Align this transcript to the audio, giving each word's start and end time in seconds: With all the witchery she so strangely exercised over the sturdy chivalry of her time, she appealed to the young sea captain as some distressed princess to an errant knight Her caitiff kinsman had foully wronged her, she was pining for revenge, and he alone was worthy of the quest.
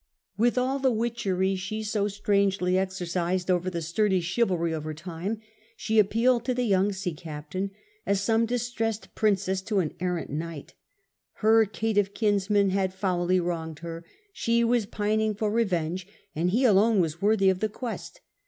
With 0.35 0.57
all 0.57 0.79
the 0.79 0.89
witchery 0.89 1.55
she 1.55 1.83
so 1.83 2.07
strangely 2.07 2.75
exercised 2.75 3.51
over 3.51 3.69
the 3.69 3.83
sturdy 3.83 4.19
chivalry 4.19 4.73
of 4.73 4.83
her 4.83 4.95
time, 4.95 5.39
she 5.77 5.99
appealed 5.99 6.43
to 6.45 6.55
the 6.55 6.63
young 6.63 6.91
sea 6.91 7.13
captain 7.13 7.69
as 8.03 8.19
some 8.19 8.47
distressed 8.47 9.13
princess 9.13 9.61
to 9.61 9.77
an 9.77 9.93
errant 9.99 10.31
knight 10.31 10.73
Her 11.33 11.65
caitiff 11.67 12.15
kinsman 12.15 12.71
had 12.71 12.95
foully 12.95 13.39
wronged 13.39 13.81
her, 13.85 14.03
she 14.33 14.63
was 14.63 14.87
pining 14.87 15.35
for 15.35 15.51
revenge, 15.51 16.07
and 16.35 16.49
he 16.49 16.63
alone 16.65 16.99
was 16.99 17.21
worthy 17.21 17.49
of 17.51 17.59
the 17.59 17.69
quest. 17.69 18.21